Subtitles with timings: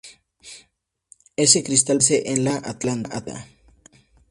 [1.35, 3.47] Ese cristal permanece en la Atlántida.